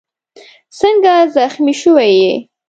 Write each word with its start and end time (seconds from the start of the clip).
څنګه 0.79 1.13
زخمي 1.35 1.73
شوی 1.81 2.11
یې؟ 2.21 2.33